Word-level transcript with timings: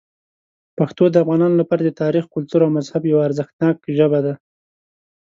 پښتو 0.77 1.03
د 1.09 1.15
افغانانو 1.23 1.59
لپاره 1.61 1.81
د 1.83 1.89
تاریخ، 2.01 2.23
کلتور 2.33 2.59
او 2.63 2.75
مذهب 2.77 3.01
یوه 3.11 3.25
ارزښتناک 3.27 3.75
ژبه 3.97 4.19
ده. 4.25 4.33